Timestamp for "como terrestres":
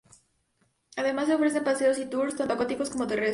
2.89-3.29